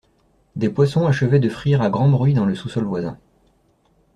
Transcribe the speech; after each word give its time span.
Des 0.55 0.67
poissons 0.69 1.05
achevaient 1.05 1.37
de 1.39 1.47
frire 1.47 1.83
à 1.83 1.91
grand 1.91 2.09
bruit 2.09 2.33
dans 2.33 2.47
le 2.47 2.55
sous-sol 2.55 2.85
voisin. 2.85 3.19